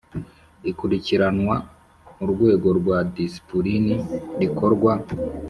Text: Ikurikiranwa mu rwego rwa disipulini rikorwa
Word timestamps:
Ikurikiranwa 0.69 1.55
mu 2.17 2.25
rwego 2.31 2.67
rwa 2.79 2.97
disipulini 3.15 3.95
rikorwa 4.39 4.93